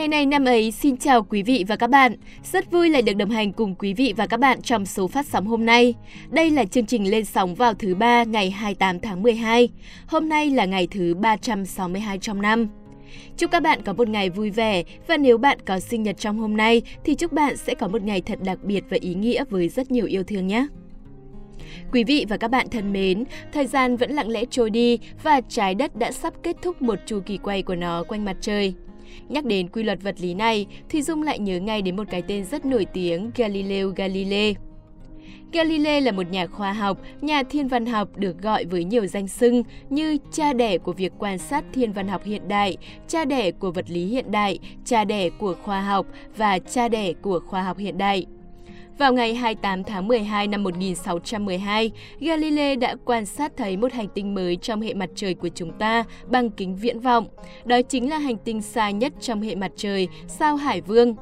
Ngày 0.00 0.08
này 0.08 0.26
năm 0.26 0.44
ấy 0.44 0.70
xin 0.70 0.96
chào 0.96 1.22
quý 1.22 1.42
vị 1.42 1.64
và 1.68 1.76
các 1.76 1.90
bạn. 1.90 2.16
Rất 2.52 2.70
vui 2.70 2.90
lại 2.90 3.02
được 3.02 3.12
đồng 3.12 3.30
hành 3.30 3.52
cùng 3.52 3.74
quý 3.74 3.94
vị 3.94 4.14
và 4.16 4.26
các 4.26 4.40
bạn 4.40 4.62
trong 4.62 4.86
số 4.86 5.08
phát 5.08 5.26
sóng 5.26 5.46
hôm 5.46 5.66
nay. 5.66 5.94
Đây 6.30 6.50
là 6.50 6.64
chương 6.64 6.86
trình 6.86 7.10
lên 7.10 7.24
sóng 7.24 7.54
vào 7.54 7.74
thứ 7.74 7.94
ba 7.94 8.24
ngày 8.24 8.50
28 8.50 9.00
tháng 9.00 9.22
12. 9.22 9.68
Hôm 10.06 10.28
nay 10.28 10.50
là 10.50 10.64
ngày 10.64 10.88
thứ 10.90 11.14
362 11.14 12.18
trong 12.18 12.42
năm. 12.42 12.68
Chúc 13.36 13.50
các 13.50 13.62
bạn 13.62 13.82
có 13.82 13.92
một 13.92 14.08
ngày 14.08 14.30
vui 14.30 14.50
vẻ 14.50 14.82
và 15.06 15.16
nếu 15.16 15.38
bạn 15.38 15.58
có 15.66 15.80
sinh 15.80 16.02
nhật 16.02 16.18
trong 16.18 16.38
hôm 16.38 16.56
nay 16.56 16.82
thì 17.04 17.14
chúc 17.14 17.32
bạn 17.32 17.56
sẽ 17.56 17.74
có 17.74 17.88
một 17.88 18.02
ngày 18.02 18.20
thật 18.20 18.38
đặc 18.42 18.58
biệt 18.62 18.84
và 18.90 18.96
ý 19.00 19.14
nghĩa 19.14 19.44
với 19.50 19.68
rất 19.68 19.90
nhiều 19.90 20.06
yêu 20.06 20.22
thương 20.22 20.46
nhé. 20.46 20.66
Quý 21.92 22.04
vị 22.04 22.26
và 22.28 22.36
các 22.36 22.50
bạn 22.50 22.66
thân 22.70 22.92
mến, 22.92 23.24
thời 23.52 23.66
gian 23.66 23.96
vẫn 23.96 24.10
lặng 24.10 24.28
lẽ 24.28 24.44
trôi 24.50 24.70
đi 24.70 24.98
và 25.22 25.40
trái 25.48 25.74
đất 25.74 25.96
đã 25.96 26.12
sắp 26.12 26.34
kết 26.42 26.56
thúc 26.62 26.82
một 26.82 26.98
chu 27.06 27.20
kỳ 27.26 27.38
quay 27.38 27.62
của 27.62 27.76
nó 27.76 28.04
quanh 28.08 28.24
mặt 28.24 28.36
trời. 28.40 28.74
Nhắc 29.28 29.44
đến 29.44 29.68
quy 29.68 29.82
luật 29.82 30.02
vật 30.02 30.20
lý 30.20 30.34
này, 30.34 30.66
Thùy 30.90 31.02
Dung 31.02 31.22
lại 31.22 31.38
nhớ 31.38 31.60
ngay 31.60 31.82
đến 31.82 31.96
một 31.96 32.04
cái 32.10 32.22
tên 32.22 32.44
rất 32.44 32.64
nổi 32.64 32.84
tiếng 32.84 33.30
Galileo 33.36 33.88
Galilei. 33.88 34.54
Galilei 35.52 36.00
là 36.00 36.12
một 36.12 36.30
nhà 36.30 36.46
khoa 36.46 36.72
học, 36.72 36.98
nhà 37.20 37.42
thiên 37.42 37.68
văn 37.68 37.86
học 37.86 38.08
được 38.16 38.42
gọi 38.42 38.64
với 38.64 38.84
nhiều 38.84 39.06
danh 39.06 39.28
xưng 39.28 39.62
như 39.90 40.18
cha 40.32 40.52
đẻ 40.52 40.78
của 40.78 40.92
việc 40.92 41.12
quan 41.18 41.38
sát 41.38 41.64
thiên 41.72 41.92
văn 41.92 42.08
học 42.08 42.24
hiện 42.24 42.48
đại, 42.48 42.76
cha 43.08 43.24
đẻ 43.24 43.50
của 43.50 43.70
vật 43.70 43.90
lý 43.90 44.04
hiện 44.06 44.30
đại, 44.30 44.58
cha 44.84 45.04
đẻ 45.04 45.30
của 45.30 45.54
khoa 45.62 45.82
học 45.82 46.06
và 46.36 46.58
cha 46.58 46.88
đẻ 46.88 47.12
của 47.12 47.40
khoa 47.46 47.62
học 47.62 47.78
hiện 47.78 47.98
đại. 47.98 48.26
Vào 49.00 49.12
ngày 49.12 49.34
28 49.34 49.84
tháng 49.84 50.08
12 50.08 50.46
năm 50.46 50.62
1612, 50.62 51.90
Galilei 52.20 52.76
đã 52.76 52.96
quan 53.04 53.26
sát 53.26 53.52
thấy 53.56 53.76
một 53.76 53.92
hành 53.92 54.08
tinh 54.14 54.34
mới 54.34 54.56
trong 54.56 54.80
hệ 54.80 54.94
mặt 54.94 55.10
trời 55.14 55.34
của 55.34 55.48
chúng 55.48 55.78
ta 55.78 56.04
bằng 56.26 56.50
kính 56.50 56.76
viễn 56.76 57.00
vọng. 57.00 57.26
Đó 57.64 57.82
chính 57.82 58.10
là 58.10 58.18
hành 58.18 58.36
tinh 58.36 58.62
xa 58.62 58.90
nhất 58.90 59.12
trong 59.20 59.42
hệ 59.42 59.54
mặt 59.54 59.70
trời, 59.76 60.08
sao 60.28 60.56
Hải 60.56 60.80
Vương. 60.80 61.14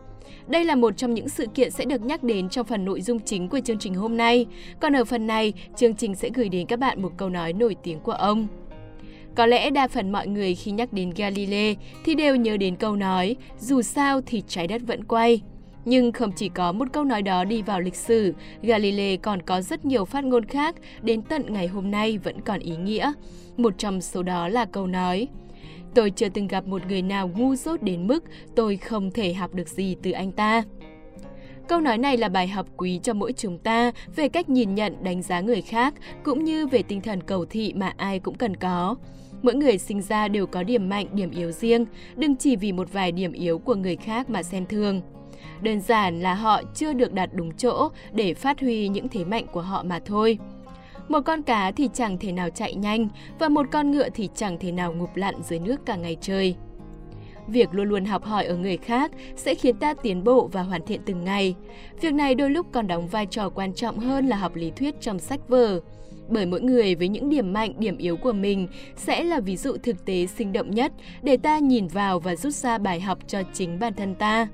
Đây 0.46 0.64
là 0.64 0.74
một 0.74 0.96
trong 0.96 1.14
những 1.14 1.28
sự 1.28 1.46
kiện 1.54 1.70
sẽ 1.70 1.84
được 1.84 2.00
nhắc 2.00 2.22
đến 2.22 2.48
trong 2.48 2.66
phần 2.66 2.84
nội 2.84 3.00
dung 3.00 3.20
chính 3.20 3.48
của 3.48 3.60
chương 3.60 3.78
trình 3.78 3.94
hôm 3.94 4.16
nay. 4.16 4.46
Còn 4.80 4.96
ở 4.96 5.04
phần 5.04 5.26
này, 5.26 5.52
chương 5.76 5.94
trình 5.94 6.14
sẽ 6.14 6.30
gửi 6.34 6.48
đến 6.48 6.66
các 6.66 6.78
bạn 6.78 7.02
một 7.02 7.12
câu 7.16 7.28
nói 7.28 7.52
nổi 7.52 7.76
tiếng 7.82 8.00
của 8.00 8.12
ông. 8.12 8.46
Có 9.34 9.46
lẽ 9.46 9.70
đa 9.70 9.88
phần 9.88 10.12
mọi 10.12 10.26
người 10.26 10.54
khi 10.54 10.70
nhắc 10.70 10.92
đến 10.92 11.10
Galilei 11.16 11.76
thì 12.04 12.14
đều 12.14 12.36
nhớ 12.36 12.56
đến 12.56 12.76
câu 12.76 12.96
nói 12.96 13.36
dù 13.58 13.82
sao 13.82 14.20
thì 14.26 14.42
trái 14.48 14.66
đất 14.66 14.82
vẫn 14.86 15.04
quay. 15.04 15.40
Nhưng 15.88 16.12
không 16.12 16.32
chỉ 16.32 16.48
có 16.48 16.72
một 16.72 16.88
câu 16.92 17.04
nói 17.04 17.22
đó 17.22 17.44
đi 17.44 17.62
vào 17.62 17.80
lịch 17.80 17.94
sử, 17.94 18.34
Galilei 18.62 19.16
còn 19.16 19.42
có 19.42 19.60
rất 19.60 19.84
nhiều 19.84 20.04
phát 20.04 20.24
ngôn 20.24 20.44
khác 20.44 20.76
đến 21.02 21.22
tận 21.22 21.52
ngày 21.52 21.66
hôm 21.66 21.90
nay 21.90 22.18
vẫn 22.18 22.40
còn 22.40 22.60
ý 22.60 22.76
nghĩa. 22.76 23.12
Một 23.56 23.74
trong 23.78 24.00
số 24.00 24.22
đó 24.22 24.48
là 24.48 24.64
câu 24.64 24.86
nói 24.86 25.28
Tôi 25.94 26.10
chưa 26.10 26.28
từng 26.28 26.48
gặp 26.48 26.66
một 26.66 26.82
người 26.88 27.02
nào 27.02 27.30
ngu 27.36 27.54
dốt 27.54 27.82
đến 27.82 28.06
mức 28.06 28.24
tôi 28.56 28.76
không 28.76 29.10
thể 29.10 29.34
học 29.34 29.54
được 29.54 29.68
gì 29.68 29.96
từ 30.02 30.10
anh 30.10 30.32
ta. 30.32 30.62
Câu 31.68 31.80
nói 31.80 31.98
này 31.98 32.16
là 32.16 32.28
bài 32.28 32.48
học 32.48 32.66
quý 32.76 33.00
cho 33.02 33.14
mỗi 33.14 33.32
chúng 33.32 33.58
ta 33.58 33.92
về 34.16 34.28
cách 34.28 34.48
nhìn 34.48 34.74
nhận, 34.74 35.04
đánh 35.04 35.22
giá 35.22 35.40
người 35.40 35.62
khác, 35.62 35.94
cũng 36.24 36.44
như 36.44 36.66
về 36.66 36.82
tinh 36.82 37.00
thần 37.00 37.22
cầu 37.22 37.44
thị 37.44 37.72
mà 37.76 37.94
ai 37.96 38.18
cũng 38.18 38.34
cần 38.34 38.56
có. 38.56 38.96
Mỗi 39.42 39.54
người 39.54 39.78
sinh 39.78 40.02
ra 40.02 40.28
đều 40.28 40.46
có 40.46 40.62
điểm 40.62 40.88
mạnh, 40.88 41.06
điểm 41.12 41.30
yếu 41.30 41.52
riêng, 41.52 41.86
đừng 42.16 42.36
chỉ 42.36 42.56
vì 42.56 42.72
một 42.72 42.92
vài 42.92 43.12
điểm 43.12 43.32
yếu 43.32 43.58
của 43.58 43.74
người 43.74 43.96
khác 43.96 44.30
mà 44.30 44.42
xem 44.42 44.66
thường. 44.66 45.02
Đơn 45.62 45.80
giản 45.80 46.20
là 46.20 46.34
họ 46.34 46.62
chưa 46.74 46.92
được 46.92 47.12
đặt 47.12 47.30
đúng 47.32 47.54
chỗ 47.56 47.88
để 48.12 48.34
phát 48.34 48.60
huy 48.60 48.88
những 48.88 49.08
thế 49.08 49.24
mạnh 49.24 49.46
của 49.52 49.60
họ 49.60 49.82
mà 49.82 50.00
thôi. 50.04 50.38
Một 51.08 51.20
con 51.20 51.42
cá 51.42 51.70
thì 51.70 51.88
chẳng 51.94 52.18
thể 52.18 52.32
nào 52.32 52.50
chạy 52.50 52.74
nhanh 52.74 53.08
và 53.38 53.48
một 53.48 53.66
con 53.72 53.90
ngựa 53.90 54.08
thì 54.08 54.28
chẳng 54.34 54.58
thể 54.58 54.72
nào 54.72 54.92
ngụp 54.92 55.16
lặn 55.16 55.34
dưới 55.42 55.58
nước 55.58 55.86
cả 55.86 55.96
ngày 55.96 56.16
trời. 56.20 56.54
Việc 57.46 57.68
luôn 57.72 57.88
luôn 57.88 58.04
học 58.04 58.24
hỏi 58.24 58.44
ở 58.44 58.56
người 58.56 58.76
khác 58.76 59.12
sẽ 59.36 59.54
khiến 59.54 59.76
ta 59.76 59.94
tiến 59.94 60.24
bộ 60.24 60.48
và 60.52 60.62
hoàn 60.62 60.82
thiện 60.86 61.00
từng 61.06 61.24
ngày. 61.24 61.54
Việc 62.00 62.14
này 62.14 62.34
đôi 62.34 62.50
lúc 62.50 62.66
còn 62.72 62.86
đóng 62.86 63.08
vai 63.08 63.26
trò 63.26 63.48
quan 63.48 63.72
trọng 63.72 63.98
hơn 63.98 64.26
là 64.26 64.36
học 64.36 64.56
lý 64.56 64.70
thuyết 64.70 64.94
trong 65.00 65.18
sách 65.18 65.48
vở. 65.48 65.80
Bởi 66.28 66.46
mỗi 66.46 66.60
người 66.60 66.94
với 66.94 67.08
những 67.08 67.30
điểm 67.30 67.52
mạnh, 67.52 67.72
điểm 67.78 67.98
yếu 67.98 68.16
của 68.16 68.32
mình 68.32 68.68
sẽ 68.96 69.24
là 69.24 69.40
ví 69.40 69.56
dụ 69.56 69.76
thực 69.82 70.04
tế 70.04 70.26
sinh 70.26 70.52
động 70.52 70.70
nhất 70.70 70.92
để 71.22 71.36
ta 71.36 71.58
nhìn 71.58 71.86
vào 71.86 72.20
và 72.20 72.36
rút 72.36 72.54
ra 72.54 72.78
bài 72.78 73.00
học 73.00 73.18
cho 73.26 73.42
chính 73.52 73.78
bản 73.78 73.94
thân 73.94 74.14
ta. 74.14 74.48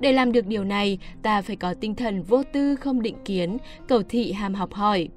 Để 0.00 0.12
làm 0.12 0.32
được 0.32 0.46
điều 0.46 0.64
này, 0.64 0.98
ta 1.22 1.42
phải 1.42 1.56
có 1.56 1.74
tinh 1.80 1.94
thần 1.94 2.22
vô 2.22 2.42
tư 2.52 2.76
không 2.76 3.02
định 3.02 3.16
kiến, 3.24 3.56
cầu 3.88 4.02
thị 4.08 4.32
ham 4.32 4.54
học 4.54 4.72
hỏi. 4.74 5.08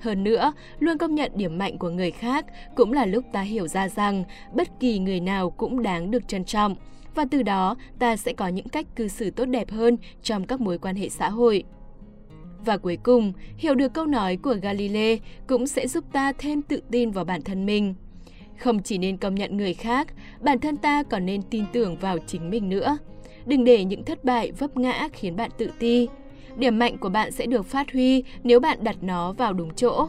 Hơn 0.00 0.24
nữa, 0.24 0.52
luôn 0.78 0.98
công 0.98 1.14
nhận 1.14 1.32
điểm 1.34 1.58
mạnh 1.58 1.78
của 1.78 1.90
người 1.90 2.10
khác 2.10 2.46
cũng 2.76 2.92
là 2.92 3.06
lúc 3.06 3.24
ta 3.32 3.40
hiểu 3.40 3.68
ra 3.68 3.88
rằng 3.88 4.24
bất 4.54 4.68
kỳ 4.80 4.98
người 4.98 5.20
nào 5.20 5.50
cũng 5.50 5.82
đáng 5.82 6.10
được 6.10 6.28
trân 6.28 6.44
trọng 6.44 6.76
và 7.14 7.24
từ 7.30 7.42
đó 7.42 7.76
ta 7.98 8.16
sẽ 8.16 8.32
có 8.32 8.48
những 8.48 8.68
cách 8.68 8.86
cư 8.96 9.08
xử 9.08 9.30
tốt 9.30 9.44
đẹp 9.44 9.70
hơn 9.70 9.96
trong 10.22 10.46
các 10.46 10.60
mối 10.60 10.78
quan 10.78 10.96
hệ 10.96 11.08
xã 11.08 11.30
hội. 11.30 11.64
Và 12.64 12.76
cuối 12.76 12.98
cùng, 13.02 13.32
hiểu 13.56 13.74
được 13.74 13.92
câu 13.94 14.06
nói 14.06 14.36
của 14.36 14.56
Galilei 14.62 15.20
cũng 15.46 15.66
sẽ 15.66 15.86
giúp 15.86 16.04
ta 16.12 16.32
thêm 16.32 16.62
tự 16.62 16.82
tin 16.90 17.10
vào 17.10 17.24
bản 17.24 17.42
thân 17.42 17.66
mình. 17.66 17.94
Không 18.58 18.82
chỉ 18.82 18.98
nên 18.98 19.16
công 19.16 19.34
nhận 19.34 19.56
người 19.56 19.74
khác, 19.74 20.08
bản 20.40 20.58
thân 20.58 20.76
ta 20.76 21.02
còn 21.02 21.26
nên 21.26 21.42
tin 21.42 21.64
tưởng 21.72 21.96
vào 21.96 22.18
chính 22.26 22.50
mình 22.50 22.68
nữa. 22.68 22.98
Đừng 23.48 23.64
để 23.64 23.84
những 23.84 24.04
thất 24.04 24.24
bại 24.24 24.52
vấp 24.52 24.76
ngã 24.76 25.08
khiến 25.12 25.36
bạn 25.36 25.50
tự 25.58 25.70
ti. 25.78 26.08
Điểm 26.56 26.78
mạnh 26.78 26.98
của 26.98 27.08
bạn 27.08 27.32
sẽ 27.32 27.46
được 27.46 27.66
phát 27.66 27.92
huy 27.92 28.24
nếu 28.42 28.60
bạn 28.60 28.78
đặt 28.84 28.96
nó 29.00 29.32
vào 29.32 29.52
đúng 29.52 29.74
chỗ. 29.74 30.08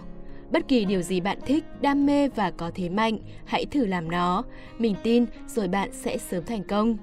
Bất 0.52 0.68
kỳ 0.68 0.86
điều 0.86 1.02
gì 1.02 1.20
bạn 1.20 1.38
thích, 1.46 1.64
đam 1.82 2.06
mê 2.06 2.28
và 2.28 2.52
có 2.52 2.72
thế 2.76 2.90
mạnh, 2.90 3.18
hãy 3.46 3.66
thử 3.66 3.86
làm 3.86 4.12
nó. 4.12 4.44
Mình 4.80 4.96
tin 5.04 5.26
rồi 5.48 5.68
bạn 5.68 5.90
sẽ 5.92 6.18
sớm 6.18 6.44
thành 6.46 6.64
công. 6.64 6.98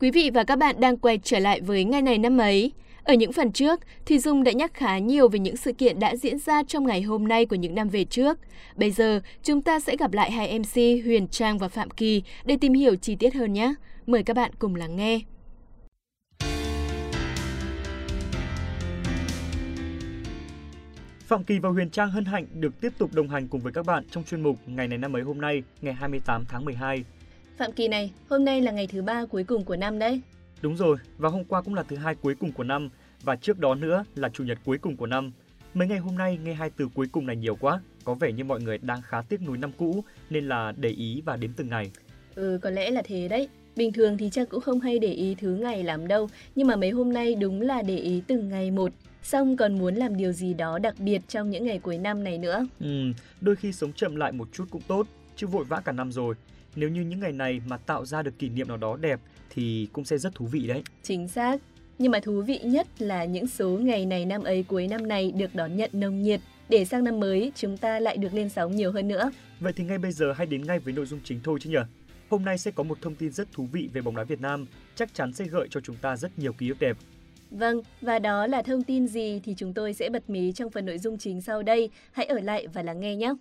Quý 0.00 0.10
vị 0.10 0.30
và 0.34 0.44
các 0.44 0.56
bạn 0.56 0.80
đang 0.80 0.96
quay 0.96 1.18
trở 1.18 1.38
lại 1.38 1.60
với 1.60 1.84
ngày 1.84 2.02
này 2.02 2.18
năm 2.18 2.38
ấy. 2.38 2.72
Ở 3.04 3.14
những 3.14 3.32
phần 3.32 3.52
trước, 3.52 3.80
thì 4.06 4.18
Dung 4.18 4.44
đã 4.44 4.52
nhắc 4.52 4.74
khá 4.74 4.98
nhiều 4.98 5.28
về 5.28 5.38
những 5.38 5.56
sự 5.56 5.72
kiện 5.72 5.98
đã 5.98 6.16
diễn 6.16 6.38
ra 6.38 6.62
trong 6.62 6.86
ngày 6.86 7.02
hôm 7.02 7.28
nay 7.28 7.46
của 7.46 7.56
những 7.56 7.74
năm 7.74 7.88
về 7.88 8.04
trước. 8.04 8.38
Bây 8.76 8.90
giờ, 8.90 9.20
chúng 9.42 9.62
ta 9.62 9.80
sẽ 9.80 9.96
gặp 9.96 10.12
lại 10.12 10.30
hai 10.30 10.58
MC 10.58 11.04
Huyền 11.04 11.28
Trang 11.28 11.58
và 11.58 11.68
Phạm 11.68 11.90
Kỳ 11.90 12.22
để 12.44 12.56
tìm 12.60 12.72
hiểu 12.72 12.96
chi 12.96 13.16
tiết 13.16 13.34
hơn 13.34 13.52
nhé. 13.52 13.74
Mời 14.06 14.22
các 14.22 14.36
bạn 14.36 14.50
cùng 14.58 14.74
lắng 14.74 14.96
nghe. 14.96 15.20
Phạm 21.26 21.44
Kỳ 21.44 21.58
và 21.58 21.68
Huyền 21.68 21.90
Trang 21.90 22.10
hân 22.10 22.24
hạnh 22.24 22.46
được 22.54 22.80
tiếp 22.80 22.92
tục 22.98 23.10
đồng 23.14 23.28
hành 23.28 23.48
cùng 23.48 23.60
với 23.60 23.72
các 23.72 23.86
bạn 23.86 24.04
trong 24.10 24.24
chuyên 24.24 24.42
mục 24.42 24.56
Ngày 24.66 24.88
này 24.88 24.98
năm 24.98 25.16
ấy 25.16 25.22
hôm 25.22 25.40
nay, 25.40 25.62
ngày 25.82 25.94
28 25.94 26.44
tháng 26.48 26.64
12. 26.64 27.04
Phạm 27.56 27.72
Kỳ 27.72 27.88
này, 27.88 28.12
hôm 28.28 28.44
nay 28.44 28.62
là 28.62 28.72
ngày 28.72 28.86
thứ 28.86 29.02
ba 29.02 29.24
cuối 29.24 29.44
cùng 29.44 29.64
của 29.64 29.76
năm 29.76 29.98
đấy. 29.98 30.20
Đúng 30.62 30.76
rồi, 30.76 30.96
và 31.18 31.28
hôm 31.28 31.44
qua 31.44 31.62
cũng 31.62 31.74
là 31.74 31.82
thứ 31.82 31.96
hai 31.96 32.14
cuối 32.14 32.34
cùng 32.34 32.52
của 32.52 32.64
năm 32.64 32.90
và 33.22 33.36
trước 33.36 33.58
đó 33.58 33.74
nữa 33.74 34.04
là 34.14 34.28
chủ 34.28 34.44
nhật 34.44 34.58
cuối 34.64 34.78
cùng 34.78 34.96
của 34.96 35.06
năm. 35.06 35.32
Mấy 35.74 35.88
ngày 35.88 35.98
hôm 35.98 36.18
nay 36.18 36.38
nghe 36.44 36.54
hai 36.54 36.70
từ 36.70 36.88
cuối 36.94 37.06
cùng 37.12 37.26
này 37.26 37.36
nhiều 37.36 37.56
quá, 37.56 37.80
có 38.04 38.14
vẻ 38.14 38.32
như 38.32 38.44
mọi 38.44 38.60
người 38.60 38.78
đang 38.78 39.02
khá 39.02 39.22
tiếc 39.22 39.42
nuối 39.42 39.58
năm 39.58 39.72
cũ 39.78 40.04
nên 40.30 40.48
là 40.48 40.72
để 40.76 40.88
ý 40.88 41.22
và 41.24 41.36
đếm 41.36 41.50
từng 41.56 41.68
ngày. 41.68 41.90
Ừ, 42.34 42.58
có 42.62 42.70
lẽ 42.70 42.90
là 42.90 43.02
thế 43.04 43.28
đấy. 43.28 43.48
Bình 43.76 43.92
thường 43.92 44.18
thì 44.18 44.30
chắc 44.30 44.48
cũng 44.48 44.60
không 44.60 44.80
hay 44.80 44.98
để 44.98 45.12
ý 45.12 45.34
thứ 45.34 45.50
ngày 45.50 45.82
lắm 45.82 46.08
đâu, 46.08 46.28
nhưng 46.54 46.66
mà 46.66 46.76
mấy 46.76 46.90
hôm 46.90 47.12
nay 47.12 47.34
đúng 47.34 47.60
là 47.60 47.82
để 47.82 47.96
ý 47.96 48.22
từng 48.26 48.48
ngày 48.48 48.70
một. 48.70 48.92
Xong 49.22 49.56
còn 49.56 49.78
muốn 49.78 49.94
làm 49.94 50.16
điều 50.16 50.32
gì 50.32 50.54
đó 50.54 50.78
đặc 50.78 50.94
biệt 50.98 51.22
trong 51.28 51.50
những 51.50 51.66
ngày 51.66 51.78
cuối 51.78 51.98
năm 51.98 52.24
này 52.24 52.38
nữa. 52.38 52.66
Ừ, 52.80 53.12
đôi 53.40 53.56
khi 53.56 53.72
sống 53.72 53.92
chậm 53.92 54.16
lại 54.16 54.32
một 54.32 54.48
chút 54.52 54.64
cũng 54.70 54.82
tốt, 54.88 55.06
chứ 55.36 55.46
vội 55.46 55.64
vã 55.64 55.80
cả 55.84 55.92
năm 55.92 56.12
rồi. 56.12 56.34
Nếu 56.76 56.88
như 56.88 57.00
những 57.00 57.20
ngày 57.20 57.32
này 57.32 57.60
mà 57.66 57.76
tạo 57.76 58.06
ra 58.06 58.22
được 58.22 58.38
kỷ 58.38 58.48
niệm 58.48 58.68
nào 58.68 58.76
đó 58.76 58.96
đẹp 58.96 59.20
thì 59.50 59.88
cũng 59.92 60.04
sẽ 60.04 60.18
rất 60.18 60.34
thú 60.34 60.46
vị 60.46 60.66
đấy. 60.66 60.82
Chính 61.02 61.28
xác. 61.28 61.60
Nhưng 61.98 62.12
mà 62.12 62.20
thú 62.20 62.42
vị 62.42 62.58
nhất 62.58 62.86
là 62.98 63.24
những 63.24 63.46
số 63.46 63.70
ngày 63.70 64.06
này 64.06 64.26
năm 64.26 64.42
ấy 64.42 64.62
cuối 64.68 64.88
năm 64.88 65.08
này 65.08 65.32
được 65.32 65.54
đón 65.54 65.76
nhận 65.76 65.90
nồng 65.92 66.22
nhiệt 66.22 66.40
để 66.68 66.84
sang 66.84 67.04
năm 67.04 67.20
mới 67.20 67.52
chúng 67.54 67.76
ta 67.76 68.00
lại 68.00 68.16
được 68.16 68.34
lên 68.34 68.48
sóng 68.48 68.76
nhiều 68.76 68.92
hơn 68.92 69.08
nữa. 69.08 69.30
Vậy 69.60 69.72
thì 69.76 69.84
ngay 69.84 69.98
bây 69.98 70.12
giờ 70.12 70.32
hãy 70.32 70.46
đến 70.46 70.66
ngay 70.66 70.78
với 70.78 70.92
nội 70.92 71.06
dung 71.06 71.20
chính 71.24 71.40
thôi 71.44 71.58
chứ 71.62 71.70
nhỉ? 71.70 71.76
Hôm 72.30 72.44
nay 72.44 72.58
sẽ 72.58 72.70
có 72.70 72.82
một 72.82 72.98
thông 73.02 73.14
tin 73.14 73.32
rất 73.32 73.52
thú 73.52 73.68
vị 73.72 73.88
về 73.92 74.00
bóng 74.00 74.16
đá 74.16 74.24
Việt 74.24 74.40
Nam, 74.40 74.66
chắc 74.94 75.14
chắn 75.14 75.32
sẽ 75.32 75.44
gợi 75.44 75.68
cho 75.70 75.80
chúng 75.80 75.96
ta 75.96 76.16
rất 76.16 76.38
nhiều 76.38 76.52
ký 76.52 76.68
ức 76.68 76.80
đẹp. 76.80 76.96
Vâng, 77.50 77.82
và 78.00 78.18
đó 78.18 78.46
là 78.46 78.62
thông 78.62 78.82
tin 78.82 79.08
gì 79.08 79.40
thì 79.44 79.54
chúng 79.56 79.74
tôi 79.74 79.94
sẽ 79.94 80.10
bật 80.10 80.30
mí 80.30 80.52
trong 80.52 80.70
phần 80.70 80.86
nội 80.86 80.98
dung 80.98 81.18
chính 81.18 81.40
sau 81.40 81.62
đây. 81.62 81.90
Hãy 82.12 82.26
ở 82.26 82.40
lại 82.40 82.66
và 82.66 82.82
lắng 82.82 83.00
nghe 83.00 83.16
nhé. 83.16 83.34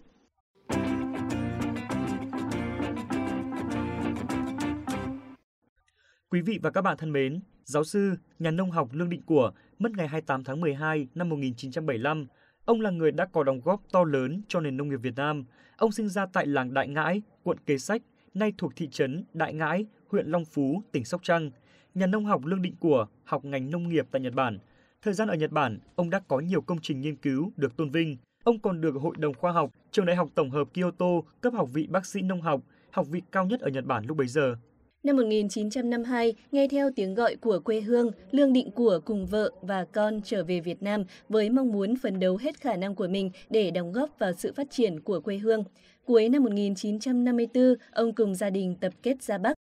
Quý 6.34 6.42
vị 6.42 6.60
và 6.62 6.72
các 6.72 6.82
bạn 6.82 6.98
thân 6.98 7.12
mến, 7.12 7.40
giáo 7.64 7.84
sư, 7.84 8.16
nhà 8.40 8.52
nông 8.52 8.72
học 8.72 8.90
Lương 8.92 9.10
Định 9.10 9.22
Của 9.26 9.52
mất 9.80 9.92
ngày 9.92 10.08
28 10.08 10.44
tháng 10.44 10.62
12 10.62 11.08
năm 11.16 11.30
1975. 11.30 12.28
Ông 12.66 12.82
là 12.82 12.90
người 12.90 13.12
đã 13.12 13.26
có 13.26 13.44
đóng 13.44 13.62
góp 13.64 13.82
to 13.92 14.04
lớn 14.04 14.42
cho 14.48 14.60
nền 14.60 14.78
nông 14.78 14.90
nghiệp 14.90 15.00
Việt 15.02 15.16
Nam. 15.16 15.46
Ông 15.78 15.92
sinh 15.92 16.10
ra 16.10 16.26
tại 16.26 16.46
làng 16.46 16.74
Đại 16.74 16.88
Ngãi, 16.88 17.22
quận 17.44 17.58
Kế 17.66 17.78
Sách, 17.78 18.02
nay 18.34 18.54
thuộc 18.58 18.76
thị 18.76 18.88
trấn 18.92 19.24
Đại 19.34 19.54
Ngãi, 19.54 19.86
huyện 20.08 20.28
Long 20.28 20.46
Phú, 20.46 20.84
tỉnh 20.92 21.06
Sóc 21.06 21.24
Trăng. 21.24 21.52
Nhà 21.94 22.08
nông 22.08 22.26
học 22.26 22.46
Lương 22.46 22.62
Định 22.62 22.76
Của, 22.80 23.08
học 23.24 23.46
ngành 23.46 23.72
nông 23.72 23.90
nghiệp 23.90 24.08
tại 24.12 24.22
Nhật 24.22 24.34
Bản. 24.34 24.60
Thời 25.02 25.14
gian 25.14 25.28
ở 25.28 25.36
Nhật 25.36 25.52
Bản, 25.52 25.80
ông 25.96 26.10
đã 26.10 26.20
có 26.28 26.40
nhiều 26.40 26.62
công 26.62 26.80
trình 26.82 27.02
nghiên 27.02 27.16
cứu 27.16 27.52
được 27.58 27.78
tôn 27.78 27.90
vinh. 27.90 28.18
Ông 28.44 28.60
còn 28.60 28.82
được 28.82 28.96
Hội 28.96 29.16
đồng 29.18 29.34
Khoa 29.34 29.52
học 29.52 29.72
Trường 29.92 30.06
Đại 30.06 30.16
học 30.16 30.30
Tổng 30.36 30.50
hợp 30.50 30.68
Kyoto 30.74 31.22
cấp 31.42 31.54
học 31.54 31.70
vị 31.74 31.88
bác 31.88 32.06
sĩ 32.06 32.22
nông 32.22 32.42
học, 32.42 32.62
học 32.92 33.08
vị 33.10 33.22
cao 33.32 33.46
nhất 33.46 33.60
ở 33.60 33.70
Nhật 33.70 33.86
Bản 33.86 34.06
lúc 34.06 34.18
bấy 34.18 34.28
giờ. 34.28 34.56
Năm 35.04 35.16
1952, 35.16 36.34
nghe 36.52 36.68
theo 36.68 36.90
tiếng 36.96 37.16
gọi 37.16 37.36
của 37.36 37.60
quê 37.60 37.82
hương, 37.82 38.12
Lương 38.32 38.54
Định 38.54 38.72
Của 38.72 39.00
cùng 39.06 39.26
vợ 39.26 39.52
và 39.62 39.86
con 39.86 40.22
trở 40.24 40.44
về 40.44 40.60
Việt 40.60 40.84
Nam 40.84 41.04
với 41.30 41.50
mong 41.50 41.72
muốn 41.72 41.96
phấn 41.96 42.20
đấu 42.20 42.38
hết 42.38 42.62
khả 42.62 42.76
năng 42.76 42.96
của 42.96 43.08
mình 43.08 43.32
để 43.50 43.72
đóng 43.72 43.92
góp 43.92 44.20
vào 44.20 44.32
sự 44.38 44.54
phát 44.54 44.68
triển 44.72 45.00
của 45.00 45.20
quê 45.20 45.38
hương. 45.38 45.64
Cuối 46.06 46.30
năm 46.30 46.44
1954, 46.44 47.76
ông 47.92 48.16
cùng 48.16 48.36
gia 48.36 48.50
đình 48.50 48.76
tập 48.82 48.94
kết 49.04 49.24
ra 49.24 49.38
Bắc. 49.38 49.54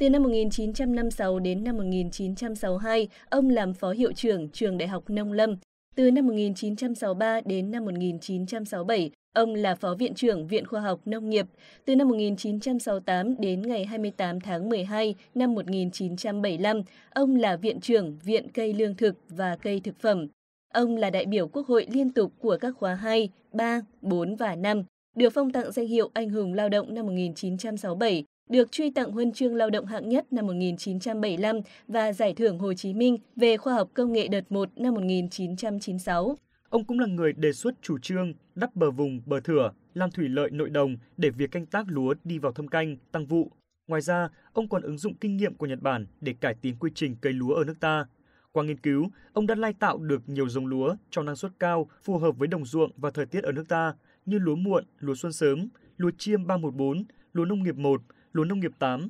Từ 0.00 0.10
năm 0.10 0.22
1956 0.22 1.38
đến 1.38 1.64
năm 1.64 1.76
1962, 1.76 3.08
ông 3.30 3.50
làm 3.50 3.74
phó 3.74 3.90
hiệu 3.90 4.12
trưởng 4.12 4.48
trường 4.48 4.78
Đại 4.78 4.88
học 4.88 5.10
Nông 5.10 5.32
Lâm. 5.32 5.56
Từ 5.94 6.10
năm 6.10 6.26
1963 6.26 7.40
đến 7.44 7.70
năm 7.70 7.84
1967, 7.84 9.10
Ông 9.32 9.54
là 9.54 9.74
Phó 9.74 9.94
Viện 9.94 10.14
trưởng 10.14 10.46
Viện 10.46 10.66
Khoa 10.66 10.80
học 10.80 11.00
Nông 11.04 11.30
nghiệp 11.30 11.46
từ 11.84 11.96
năm 11.96 12.08
1968 12.08 13.40
đến 13.40 13.62
ngày 13.62 13.84
28 13.84 14.40
tháng 14.40 14.68
12 14.68 15.14
năm 15.34 15.54
1975. 15.54 16.82
Ông 17.10 17.36
là 17.36 17.56
Viện 17.56 17.80
trưởng 17.80 18.18
Viện 18.24 18.48
Cây 18.54 18.72
Lương 18.72 18.94
thực 18.94 19.16
và 19.28 19.56
Cây 19.56 19.80
Thực 19.84 20.00
phẩm. 20.00 20.26
Ông 20.74 20.96
là 20.96 21.10
đại 21.10 21.26
biểu 21.26 21.48
Quốc 21.48 21.66
hội 21.66 21.86
liên 21.90 22.12
tục 22.12 22.32
của 22.38 22.56
các 22.60 22.74
khóa 22.78 22.94
2, 22.94 23.28
3, 23.52 23.80
4 24.00 24.36
và 24.36 24.56
5, 24.56 24.82
được 25.16 25.30
phong 25.34 25.52
tặng 25.52 25.72
danh 25.72 25.86
hiệu 25.86 26.10
Anh 26.14 26.30
hùng 26.30 26.54
lao 26.54 26.68
động 26.68 26.94
năm 26.94 27.06
1967, 27.06 28.24
được 28.48 28.72
truy 28.72 28.90
tặng 28.90 29.12
huân 29.12 29.32
chương 29.32 29.54
lao 29.54 29.70
động 29.70 29.86
hạng 29.86 30.08
nhất 30.08 30.32
năm 30.32 30.46
1975 30.46 31.60
và 31.88 32.12
giải 32.12 32.34
thưởng 32.34 32.58
Hồ 32.58 32.74
Chí 32.74 32.94
Minh 32.94 33.18
về 33.36 33.56
khoa 33.56 33.74
học 33.74 33.90
công 33.94 34.12
nghệ 34.12 34.28
đợt 34.28 34.52
1 34.52 34.68
năm 34.76 34.94
1996. 34.94 36.36
Ông 36.70 36.84
cũng 36.84 36.98
là 36.98 37.06
người 37.06 37.32
đề 37.32 37.52
xuất 37.52 37.74
chủ 37.82 37.98
trương 37.98 38.32
đắp 38.54 38.76
bờ 38.76 38.90
vùng, 38.90 39.20
bờ 39.26 39.40
thửa, 39.40 39.72
làm 39.94 40.10
thủy 40.10 40.28
lợi 40.28 40.50
nội 40.50 40.70
đồng 40.70 40.96
để 41.16 41.30
việc 41.30 41.50
canh 41.50 41.66
tác 41.66 41.84
lúa 41.88 42.14
đi 42.24 42.38
vào 42.38 42.52
thâm 42.52 42.68
canh, 42.68 42.96
tăng 43.12 43.26
vụ. 43.26 43.52
Ngoài 43.88 44.00
ra, 44.00 44.28
ông 44.52 44.68
còn 44.68 44.82
ứng 44.82 44.98
dụng 44.98 45.14
kinh 45.14 45.36
nghiệm 45.36 45.54
của 45.54 45.66
Nhật 45.66 45.82
Bản 45.82 46.06
để 46.20 46.34
cải 46.40 46.54
tiến 46.54 46.76
quy 46.80 46.90
trình 46.94 47.16
cây 47.20 47.32
lúa 47.32 47.54
ở 47.54 47.64
nước 47.64 47.80
ta. 47.80 48.06
Qua 48.52 48.64
nghiên 48.64 48.80
cứu, 48.80 49.10
ông 49.32 49.46
đã 49.46 49.54
lai 49.54 49.72
tạo 49.72 49.98
được 49.98 50.28
nhiều 50.28 50.48
giống 50.48 50.66
lúa 50.66 50.96
cho 51.10 51.22
năng 51.22 51.36
suất 51.36 51.52
cao, 51.58 51.90
phù 52.02 52.18
hợp 52.18 52.38
với 52.38 52.48
đồng 52.48 52.64
ruộng 52.64 52.90
và 52.96 53.10
thời 53.10 53.26
tiết 53.26 53.44
ở 53.44 53.52
nước 53.52 53.68
ta 53.68 53.94
như 54.26 54.38
lúa 54.38 54.56
muộn, 54.56 54.84
lúa 54.98 55.14
xuân 55.14 55.32
sớm, 55.32 55.68
lúa 55.96 56.10
chiêm 56.18 56.46
314, 56.46 57.04
lúa 57.32 57.44
nông 57.44 57.62
nghiệp 57.62 57.76
1, 57.76 58.02
lúa 58.32 58.44
nông 58.44 58.60
nghiệp 58.60 58.72
8. 58.78 59.08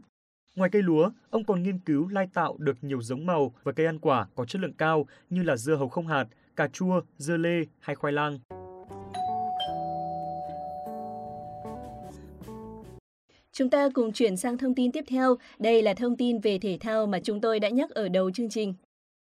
Ngoài 0.56 0.70
cây 0.70 0.82
lúa, 0.82 1.10
ông 1.30 1.44
còn 1.44 1.62
nghiên 1.62 1.78
cứu 1.78 2.08
lai 2.08 2.28
tạo 2.34 2.56
được 2.58 2.84
nhiều 2.84 3.02
giống 3.02 3.26
màu 3.26 3.54
và 3.62 3.72
cây 3.72 3.86
ăn 3.86 3.98
quả 3.98 4.26
có 4.34 4.44
chất 4.44 4.62
lượng 4.62 4.72
cao 4.72 5.06
như 5.30 5.42
là 5.42 5.56
dưa 5.56 5.76
hấu 5.76 5.88
không 5.88 6.06
hạt, 6.06 6.26
cà 6.56 6.68
chua, 6.68 7.00
dưa 7.16 7.36
lê 7.36 7.64
hay 7.80 7.96
khoai 7.96 8.12
lang. 8.12 8.38
Chúng 13.52 13.70
ta 13.70 13.88
cùng 13.94 14.12
chuyển 14.12 14.36
sang 14.36 14.58
thông 14.58 14.74
tin 14.74 14.92
tiếp 14.92 15.04
theo. 15.08 15.36
Đây 15.58 15.82
là 15.82 15.94
thông 15.94 16.16
tin 16.16 16.38
về 16.38 16.58
thể 16.58 16.78
thao 16.80 17.06
mà 17.06 17.20
chúng 17.20 17.40
tôi 17.40 17.60
đã 17.60 17.68
nhắc 17.68 17.90
ở 17.90 18.08
đầu 18.08 18.30
chương 18.30 18.48
trình. 18.48 18.74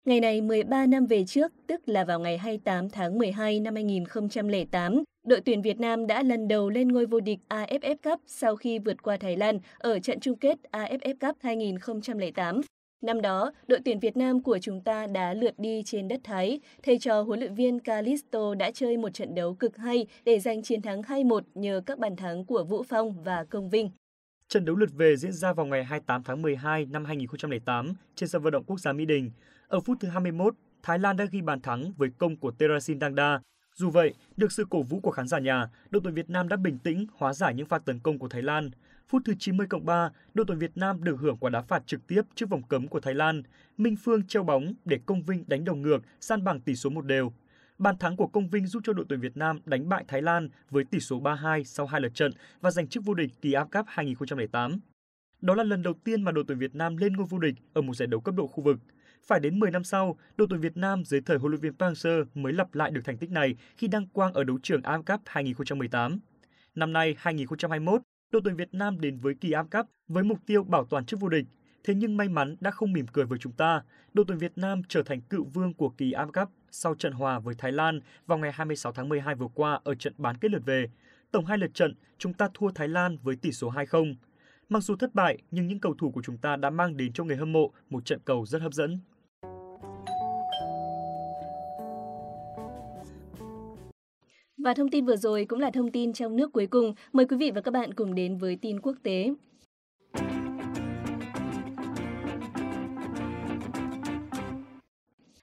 Ngày 0.05 0.19
này 0.19 0.41
13 0.41 0.85
năm 0.85 1.05
về 1.05 1.25
trước, 1.25 1.51
tức 1.67 1.89
là 1.89 2.03
vào 2.03 2.19
ngày 2.19 2.37
28 2.37 2.89
tháng 2.89 3.17
12 3.17 3.59
năm 3.59 3.75
2008, 3.75 5.03
đội 5.27 5.41
tuyển 5.41 5.61
Việt 5.61 5.79
Nam 5.79 6.07
đã 6.07 6.23
lần 6.23 6.47
đầu 6.47 6.69
lên 6.69 6.87
ngôi 6.87 7.05
vô 7.05 7.19
địch 7.19 7.39
AFF 7.49 7.95
Cup 8.03 8.21
sau 8.27 8.55
khi 8.55 8.79
vượt 8.79 9.03
qua 9.03 9.17
Thái 9.17 9.37
Lan 9.37 9.59
ở 9.77 9.99
trận 9.99 10.19
chung 10.19 10.37
kết 10.37 10.57
AFF 10.71 11.13
Cup 11.19 11.37
2008. 11.41 12.61
Năm 13.01 13.21
đó, 13.21 13.51
đội 13.67 13.79
tuyển 13.85 13.99
Việt 13.99 14.17
Nam 14.17 14.43
của 14.43 14.59
chúng 14.61 14.81
ta 14.81 15.07
đã 15.07 15.33
lượt 15.33 15.59
đi 15.59 15.83
trên 15.85 16.07
đất 16.07 16.19
Thái. 16.23 16.59
Thầy 16.83 16.99
trò 16.99 17.21
huấn 17.21 17.39
luyện 17.39 17.55
viên 17.55 17.79
Calisto 17.79 18.55
đã 18.55 18.71
chơi 18.71 18.97
một 18.97 19.09
trận 19.09 19.35
đấu 19.35 19.53
cực 19.53 19.77
hay 19.77 20.07
để 20.25 20.39
giành 20.39 20.63
chiến 20.63 20.81
thắng 20.81 21.01
2-1 21.01 21.41
nhờ 21.55 21.81
các 21.85 21.99
bàn 21.99 22.15
thắng 22.15 22.45
của 22.45 22.63
Vũ 22.63 22.83
Phong 22.83 23.23
và 23.23 23.43
Công 23.43 23.69
Vinh. 23.69 23.91
Trận 24.47 24.65
đấu 24.65 24.75
lượt 24.75 24.89
về 24.93 25.15
diễn 25.17 25.33
ra 25.33 25.53
vào 25.53 25.65
ngày 25.65 25.83
28 25.83 26.23
tháng 26.23 26.41
12 26.41 26.85
năm 26.85 27.05
2008 27.05 27.93
trên 28.15 28.29
sân 28.29 28.41
vận 28.41 28.53
động 28.53 28.63
quốc 28.63 28.79
gia 28.79 28.93
Mỹ 28.93 29.05
Đình. 29.05 29.31
Ở 29.67 29.79
phút 29.79 29.97
thứ 29.99 30.07
21, 30.07 30.55
Thái 30.83 30.99
Lan 30.99 31.17
đã 31.17 31.25
ghi 31.31 31.41
bàn 31.41 31.61
thắng 31.61 31.91
với 31.97 32.09
công 32.17 32.37
của 32.37 32.51
Terasin 32.51 32.99
Dangda. 32.99 33.39
Dù 33.75 33.89
vậy, 33.89 34.13
được 34.37 34.51
sự 34.51 34.65
cổ 34.69 34.81
vũ 34.81 34.99
của 34.99 35.11
khán 35.11 35.27
giả 35.27 35.39
nhà, 35.39 35.69
đội 35.89 36.01
tuyển 36.03 36.13
Việt 36.13 36.29
Nam 36.29 36.49
đã 36.49 36.57
bình 36.57 36.77
tĩnh 36.77 37.05
hóa 37.13 37.33
giải 37.33 37.53
những 37.53 37.67
pha 37.67 37.79
tấn 37.79 37.99
công 37.99 38.19
của 38.19 38.27
Thái 38.27 38.41
Lan. 38.41 38.69
Phút 39.09 39.21
thứ 39.25 39.33
90 39.39 39.67
cộng 39.67 39.85
3, 39.85 40.09
đội 40.33 40.45
tuyển 40.47 40.59
Việt 40.59 40.77
Nam 40.77 41.03
được 41.03 41.19
hưởng 41.19 41.37
quả 41.37 41.49
đá 41.49 41.61
phạt 41.61 41.87
trực 41.87 42.07
tiếp 42.07 42.21
trước 42.35 42.49
vòng 42.49 42.63
cấm 42.63 42.87
của 42.87 42.99
Thái 42.99 43.13
Lan. 43.13 43.43
Minh 43.77 43.95
Phương 43.95 44.27
treo 44.27 44.43
bóng 44.43 44.73
để 44.85 44.99
Công 45.05 45.23
Vinh 45.23 45.43
đánh 45.47 45.65
đầu 45.65 45.75
ngược, 45.75 46.01
san 46.21 46.43
bằng 46.43 46.59
tỷ 46.59 46.75
số 46.75 46.89
một 46.89 47.05
đều. 47.05 47.33
Bàn 47.77 47.97
thắng 47.97 48.15
của 48.15 48.27
Công 48.27 48.49
Vinh 48.49 48.67
giúp 48.67 48.81
cho 48.85 48.93
đội 48.93 49.05
tuyển 49.09 49.19
Việt 49.19 49.37
Nam 49.37 49.59
đánh 49.65 49.89
bại 49.89 50.05
Thái 50.07 50.21
Lan 50.21 50.49
với 50.69 50.83
tỷ 50.83 50.99
số 50.99 51.21
3-2 51.21 51.63
sau 51.63 51.85
hai 51.85 52.01
lượt 52.01 52.15
trận 52.15 52.31
và 52.61 52.71
giành 52.71 52.87
chức 52.87 53.05
vô 53.05 53.13
địch 53.13 53.31
kỳ 53.41 53.51
AFF 53.51 53.65
Cup 53.65 53.85
2008. 53.87 54.79
Đó 55.41 55.55
là 55.55 55.63
lần 55.63 55.83
đầu 55.83 55.93
tiên 56.03 56.23
mà 56.23 56.31
đội 56.31 56.43
tuyển 56.47 56.59
Việt 56.59 56.75
Nam 56.75 56.97
lên 56.97 57.13
ngôi 57.13 57.25
vô 57.29 57.39
địch 57.39 57.55
ở 57.73 57.81
một 57.81 57.93
giải 57.93 58.07
đấu 58.07 58.19
cấp 58.19 58.35
độ 58.35 58.47
khu 58.47 58.63
vực. 58.63 58.77
Phải 59.27 59.39
đến 59.39 59.59
10 59.59 59.71
năm 59.71 59.83
sau, 59.83 60.17
đội 60.37 60.47
tuyển 60.49 60.61
Việt 60.61 60.77
Nam 60.77 61.03
dưới 61.05 61.21
thời 61.21 61.37
huấn 61.37 61.51
luyện 61.51 61.61
viên 61.61 61.73
Park 61.73 61.93
Hang-seo 61.93 62.25
mới 62.35 62.53
lặp 62.53 62.75
lại 62.75 62.91
được 62.91 63.01
thành 63.05 63.17
tích 63.17 63.31
này 63.31 63.55
khi 63.77 63.87
đăng 63.87 64.07
quang 64.07 64.33
ở 64.33 64.43
đấu 64.43 64.59
trường 64.63 64.81
AFF 64.81 65.03
Cup 65.03 65.21
2018. 65.25 66.19
Năm 66.75 66.93
nay 66.93 67.15
2021, 67.17 68.01
đội 68.31 68.41
tuyển 68.45 68.55
Việt 68.55 68.73
Nam 68.73 69.01
đến 69.01 69.19
với 69.19 69.33
kỳ 69.33 69.49
AFF 69.49 69.65
Cup 69.71 69.89
với 70.07 70.23
mục 70.23 70.39
tiêu 70.45 70.63
bảo 70.63 70.85
toàn 70.85 71.05
chức 71.05 71.19
vô 71.19 71.29
địch. 71.29 71.45
Thế 71.83 71.93
nhưng 71.93 72.17
may 72.17 72.29
mắn 72.29 72.55
đã 72.59 72.71
không 72.71 72.93
mỉm 72.93 73.05
cười 73.13 73.25
với 73.25 73.39
chúng 73.39 73.53
ta. 73.53 73.81
Đội 74.13 74.25
tuyển 74.27 74.37
Việt 74.37 74.51
Nam 74.55 74.81
trở 74.87 75.03
thành 75.03 75.21
cựu 75.21 75.43
vương 75.43 75.73
của 75.73 75.89
kỳ 75.89 76.11
AFF 76.11 76.31
Cup 76.31 76.49
sau 76.71 76.95
trận 76.95 77.13
hòa 77.13 77.39
với 77.39 77.55
Thái 77.57 77.71
Lan 77.71 78.01
vào 78.27 78.37
ngày 78.37 78.51
26 78.51 78.91
tháng 78.91 79.09
12 79.09 79.35
vừa 79.35 79.47
qua 79.53 79.79
ở 79.83 79.95
trận 79.95 80.13
bán 80.17 80.37
kết 80.37 80.51
lượt 80.51 80.61
về. 80.65 80.89
Tổng 81.31 81.45
hai 81.45 81.57
lượt 81.57 81.73
trận, 81.73 81.93
chúng 82.17 82.33
ta 82.33 82.49
thua 82.53 82.71
Thái 82.71 82.87
Lan 82.87 83.17
với 83.23 83.35
tỷ 83.35 83.51
số 83.51 83.71
2-0. 83.71 84.15
Mặc 84.69 84.83
dù 84.83 84.95
thất 84.95 85.15
bại, 85.15 85.37
nhưng 85.51 85.67
những 85.67 85.79
cầu 85.79 85.95
thủ 85.97 86.11
của 86.11 86.21
chúng 86.21 86.37
ta 86.37 86.55
đã 86.55 86.69
mang 86.69 86.97
đến 86.97 87.13
cho 87.13 87.23
người 87.23 87.37
hâm 87.37 87.51
mộ 87.51 87.71
một 87.89 88.05
trận 88.05 88.19
cầu 88.25 88.45
rất 88.45 88.61
hấp 88.61 88.73
dẫn. 88.73 88.99
Và 94.57 94.73
thông 94.73 94.89
tin 94.89 95.05
vừa 95.05 95.15
rồi 95.15 95.45
cũng 95.45 95.59
là 95.59 95.71
thông 95.71 95.91
tin 95.91 96.13
trong 96.13 96.35
nước 96.35 96.51
cuối 96.53 96.67
cùng. 96.67 96.93
Mời 97.13 97.25
quý 97.25 97.37
vị 97.37 97.51
và 97.51 97.61
các 97.61 97.71
bạn 97.71 97.93
cùng 97.93 98.15
đến 98.15 98.37
với 98.37 98.57
tin 98.61 98.79
quốc 98.81 98.95
tế. 99.03 99.33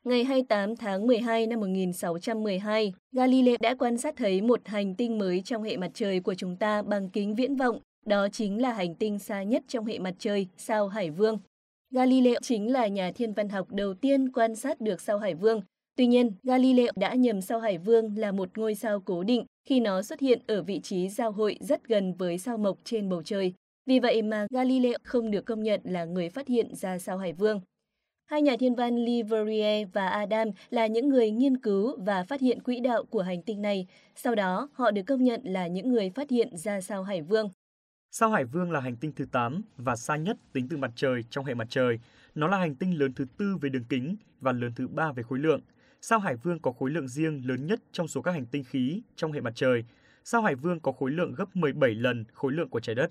Ngày 0.04 0.24
28 0.24 0.76
tháng 0.76 1.06
12 1.06 1.46
năm 1.46 1.60
1612, 1.60 2.92
Galileo 3.12 3.56
đã 3.60 3.74
quan 3.78 3.98
sát 3.98 4.16
thấy 4.16 4.42
một 4.42 4.60
hành 4.64 4.94
tinh 4.94 5.18
mới 5.18 5.42
trong 5.44 5.62
hệ 5.62 5.76
mặt 5.76 5.90
trời 5.94 6.20
của 6.20 6.34
chúng 6.34 6.56
ta 6.56 6.82
bằng 6.82 7.10
kính 7.10 7.34
viễn 7.34 7.56
vọng. 7.56 7.80
Đó 8.06 8.28
chính 8.32 8.62
là 8.62 8.72
hành 8.72 8.94
tinh 8.94 9.18
xa 9.18 9.42
nhất 9.42 9.62
trong 9.68 9.84
hệ 9.84 9.98
mặt 9.98 10.14
trời, 10.18 10.46
sao 10.56 10.88
Hải 10.88 11.10
Vương. 11.10 11.38
Galileo 11.90 12.40
chính 12.42 12.72
là 12.72 12.86
nhà 12.86 13.12
thiên 13.14 13.32
văn 13.32 13.48
học 13.48 13.66
đầu 13.70 13.94
tiên 13.94 14.32
quan 14.32 14.56
sát 14.56 14.80
được 14.80 15.00
sao 15.00 15.18
Hải 15.18 15.34
Vương. 15.34 15.60
Tuy 15.96 16.06
nhiên, 16.06 16.32
Galileo 16.42 16.92
đã 16.96 17.14
nhầm 17.14 17.40
sao 17.40 17.60
Hải 17.60 17.78
Vương 17.78 18.18
là 18.18 18.32
một 18.32 18.58
ngôi 18.58 18.74
sao 18.74 19.00
cố 19.00 19.22
định 19.22 19.44
khi 19.68 19.80
nó 19.80 20.02
xuất 20.02 20.20
hiện 20.20 20.42
ở 20.46 20.62
vị 20.62 20.80
trí 20.80 21.08
giao 21.08 21.32
hội 21.32 21.56
rất 21.60 21.88
gần 21.88 22.14
với 22.14 22.38
sao 22.38 22.58
Mộc 22.58 22.78
trên 22.84 23.08
bầu 23.08 23.22
trời. 23.22 23.52
Vì 23.86 23.98
vậy 23.98 24.22
mà 24.22 24.46
Galileo 24.50 24.98
không 25.02 25.30
được 25.30 25.44
công 25.44 25.62
nhận 25.62 25.80
là 25.84 26.04
người 26.04 26.28
phát 26.30 26.48
hiện 26.48 26.74
ra 26.74 26.98
sao 26.98 27.18
Hải 27.18 27.32
Vương. 27.32 27.60
Hai 28.30 28.42
nhà 28.42 28.56
thiên 28.60 28.74
văn 28.74 28.96
Leverrier 28.96 29.88
và 29.92 30.08
Adam 30.08 30.48
là 30.70 30.86
những 30.86 31.08
người 31.08 31.30
nghiên 31.30 31.56
cứu 31.56 31.96
và 32.04 32.24
phát 32.24 32.40
hiện 32.40 32.62
quỹ 32.62 32.80
đạo 32.80 33.04
của 33.04 33.22
hành 33.22 33.42
tinh 33.42 33.62
này. 33.62 33.86
Sau 34.16 34.34
đó, 34.34 34.68
họ 34.72 34.90
được 34.90 35.02
công 35.06 35.24
nhận 35.24 35.40
là 35.44 35.66
những 35.66 35.92
người 35.92 36.10
phát 36.10 36.30
hiện 36.30 36.56
ra 36.56 36.80
sao 36.80 37.02
Hải 37.02 37.22
Vương. 37.22 37.50
Sao 38.10 38.30
Hải 38.30 38.44
Vương 38.44 38.72
là 38.72 38.80
hành 38.80 38.96
tinh 38.96 39.12
thứ 39.16 39.24
8 39.32 39.62
và 39.76 39.96
xa 39.96 40.16
nhất 40.16 40.36
tính 40.52 40.68
từ 40.68 40.76
mặt 40.76 40.90
trời 40.96 41.22
trong 41.30 41.44
hệ 41.44 41.54
mặt 41.54 41.66
trời. 41.70 41.98
Nó 42.34 42.48
là 42.48 42.58
hành 42.58 42.74
tinh 42.74 42.98
lớn 42.98 43.12
thứ 43.16 43.26
tư 43.38 43.56
về 43.60 43.68
đường 43.68 43.84
kính 43.88 44.16
và 44.40 44.52
lớn 44.52 44.72
thứ 44.76 44.88
ba 44.88 45.12
về 45.12 45.22
khối 45.22 45.38
lượng. 45.38 45.60
Sao 46.06 46.18
Hải 46.18 46.36
Vương 46.36 46.58
có 46.58 46.72
khối 46.72 46.90
lượng 46.90 47.08
riêng 47.08 47.42
lớn 47.44 47.66
nhất 47.66 47.80
trong 47.92 48.08
số 48.08 48.22
các 48.22 48.32
hành 48.32 48.46
tinh 48.46 48.64
khí 48.64 49.02
trong 49.16 49.32
hệ 49.32 49.40
mặt 49.40 49.52
trời. 49.54 49.84
Sao 50.24 50.42
Hải 50.42 50.54
Vương 50.54 50.80
có 50.80 50.92
khối 50.92 51.10
lượng 51.10 51.34
gấp 51.36 51.56
17 51.56 51.94
lần 51.94 52.24
khối 52.32 52.52
lượng 52.52 52.68
của 52.68 52.80
trái 52.80 52.94
đất. 52.94 53.10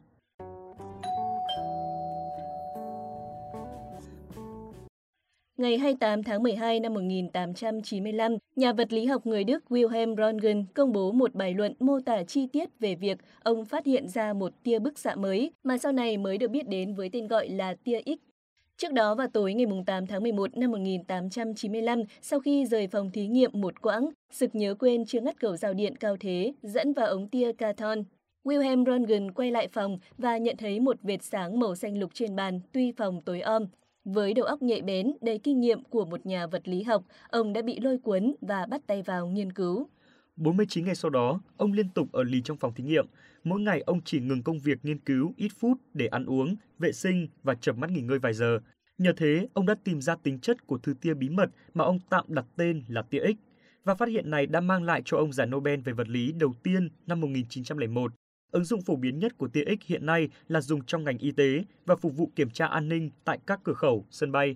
Ngày 5.57 5.77
28 5.77 6.23
tháng 6.23 6.43
12 6.43 6.79
năm 6.79 6.93
1895, 6.93 8.37
nhà 8.55 8.73
vật 8.73 8.93
lý 8.93 9.05
học 9.05 9.25
người 9.25 9.43
Đức 9.43 9.63
Wilhelm 9.69 10.15
Röntgen 10.15 10.65
công 10.73 10.91
bố 10.91 11.11
một 11.11 11.35
bài 11.35 11.53
luận 11.53 11.73
mô 11.79 11.99
tả 11.99 12.23
chi 12.23 12.47
tiết 12.47 12.69
về 12.79 12.95
việc 12.95 13.17
ông 13.43 13.65
phát 13.65 13.85
hiện 13.85 14.07
ra 14.07 14.33
một 14.33 14.63
tia 14.63 14.79
bức 14.79 14.99
xạ 14.99 15.15
mới 15.15 15.51
mà 15.63 15.77
sau 15.77 15.91
này 15.91 16.17
mới 16.17 16.37
được 16.37 16.51
biết 16.51 16.67
đến 16.67 16.95
với 16.95 17.09
tên 17.13 17.27
gọi 17.27 17.49
là 17.49 17.75
tia 17.83 18.01
X. 18.05 18.32
Trước 18.77 18.93
đó 18.93 19.15
vào 19.15 19.27
tối 19.27 19.53
ngày 19.53 19.65
8 19.85 20.07
tháng 20.07 20.23
11 20.23 20.57
năm 20.57 20.71
1895, 20.71 22.01
sau 22.21 22.39
khi 22.39 22.65
rời 22.65 22.87
phòng 22.87 23.11
thí 23.11 23.27
nghiệm 23.27 23.51
một 23.53 23.81
quãng, 23.81 24.09
sực 24.31 24.55
nhớ 24.55 24.75
quên 24.79 25.05
chưa 25.05 25.21
ngắt 25.21 25.39
cầu 25.39 25.57
rào 25.57 25.73
điện 25.73 25.95
cao 25.95 26.17
thế 26.19 26.53
dẫn 26.61 26.93
vào 26.93 27.07
ống 27.07 27.29
tia 27.29 27.53
Carton. 27.53 28.03
Wilhelm 28.43 28.85
Röntgen 28.85 29.31
quay 29.31 29.51
lại 29.51 29.67
phòng 29.67 29.99
và 30.17 30.37
nhận 30.37 30.57
thấy 30.57 30.79
một 30.79 30.97
vệt 31.03 31.23
sáng 31.23 31.59
màu 31.59 31.75
xanh 31.75 31.97
lục 31.97 32.11
trên 32.13 32.35
bàn 32.35 32.59
tuy 32.71 32.91
phòng 32.91 33.21
tối 33.21 33.41
om. 33.41 33.65
Với 34.05 34.33
đầu 34.33 34.45
óc 34.45 34.61
nhạy 34.61 34.81
bén, 34.81 35.13
đầy 35.21 35.37
kinh 35.37 35.59
nghiệm 35.59 35.83
của 35.83 36.05
một 36.05 36.25
nhà 36.25 36.47
vật 36.47 36.67
lý 36.67 36.83
học, 36.83 37.03
ông 37.29 37.53
đã 37.53 37.61
bị 37.61 37.79
lôi 37.79 37.97
cuốn 37.97 38.35
và 38.41 38.65
bắt 38.65 38.81
tay 38.87 39.01
vào 39.01 39.27
nghiên 39.27 39.53
cứu. 39.53 39.87
49 40.35 40.85
ngày 40.85 40.95
sau 40.95 41.09
đó, 41.09 41.41
ông 41.57 41.73
liên 41.73 41.89
tục 41.89 42.07
ở 42.11 42.23
lì 42.23 42.41
trong 42.41 42.57
phòng 42.57 42.73
thí 42.73 42.83
nghiệm. 42.83 43.05
Mỗi 43.43 43.61
ngày 43.61 43.81
ông 43.85 44.01
chỉ 44.05 44.19
ngừng 44.19 44.43
công 44.43 44.59
việc 44.59 44.77
nghiên 44.83 44.99
cứu 44.99 45.33
ít 45.37 45.51
phút 45.59 45.77
để 45.93 46.07
ăn 46.07 46.25
uống, 46.25 46.55
vệ 46.79 46.91
sinh 46.91 47.27
và 47.43 47.55
chợp 47.55 47.77
mắt 47.77 47.91
nghỉ 47.91 48.01
ngơi 48.01 48.19
vài 48.19 48.33
giờ. 48.33 48.59
Nhờ 48.97 49.13
thế, 49.17 49.47
ông 49.53 49.65
đã 49.65 49.75
tìm 49.83 50.01
ra 50.01 50.15
tính 50.15 50.39
chất 50.39 50.67
của 50.67 50.77
thứ 50.77 50.93
tia 51.01 51.13
bí 51.13 51.29
mật 51.29 51.49
mà 51.73 51.83
ông 51.83 51.99
tạm 52.09 52.25
đặt 52.27 52.45
tên 52.55 52.83
là 52.87 53.01
tia 53.01 53.19
X. 53.19 53.35
Và 53.83 53.95
phát 53.95 54.09
hiện 54.09 54.29
này 54.29 54.45
đã 54.45 54.61
mang 54.61 54.83
lại 54.83 55.01
cho 55.05 55.17
ông 55.17 55.33
giải 55.33 55.47
Nobel 55.47 55.79
về 55.79 55.93
vật 55.93 56.07
lý 56.09 56.31
đầu 56.31 56.53
tiên 56.63 56.89
năm 57.07 57.21
1901. 57.21 58.13
Ứng 58.51 58.65
dụng 58.65 58.81
phổ 58.81 58.95
biến 58.95 59.19
nhất 59.19 59.37
của 59.37 59.47
tia 59.47 59.63
X 59.65 59.85
hiện 59.85 60.05
nay 60.05 60.29
là 60.47 60.61
dùng 60.61 60.85
trong 60.85 61.03
ngành 61.03 61.17
y 61.17 61.31
tế 61.31 61.63
và 61.85 61.95
phục 61.95 62.17
vụ 62.17 62.31
kiểm 62.35 62.49
tra 62.49 62.67
an 62.67 62.89
ninh 62.89 63.09
tại 63.25 63.39
các 63.47 63.59
cửa 63.63 63.73
khẩu, 63.73 64.05
sân 64.09 64.31
bay. 64.31 64.55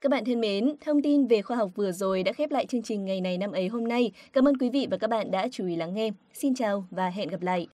Các 0.00 0.10
bạn 0.10 0.24
thân 0.24 0.40
mến, 0.40 0.76
thông 0.80 1.02
tin 1.02 1.26
về 1.26 1.42
khoa 1.42 1.56
học 1.56 1.70
vừa 1.74 1.92
rồi 1.92 2.22
đã 2.22 2.32
khép 2.32 2.50
lại 2.50 2.66
chương 2.66 2.82
trình 2.82 3.04
ngày 3.04 3.20
này 3.20 3.38
năm 3.38 3.52
ấy 3.52 3.68
hôm 3.68 3.88
nay. 3.88 4.12
Cảm 4.32 4.48
ơn 4.48 4.58
quý 4.58 4.70
vị 4.70 4.86
và 4.90 4.96
các 4.96 5.10
bạn 5.10 5.30
đã 5.30 5.48
chú 5.52 5.66
ý 5.66 5.76
lắng 5.76 5.94
nghe. 5.94 6.10
Xin 6.32 6.54
chào 6.54 6.86
và 6.90 7.10
hẹn 7.10 7.28
gặp 7.28 7.42
lại. 7.42 7.64